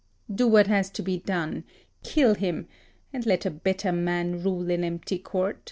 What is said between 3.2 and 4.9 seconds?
let a better man rule in